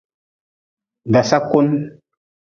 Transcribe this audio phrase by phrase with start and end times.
[1.13, 1.67] Dasakun.